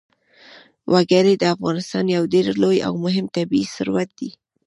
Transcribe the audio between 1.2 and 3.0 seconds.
د افغانستان یو ډېر لوی او